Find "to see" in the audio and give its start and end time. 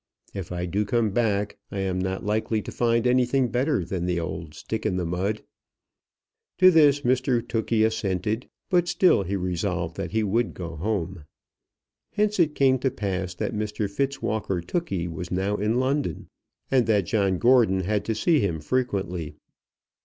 18.05-18.39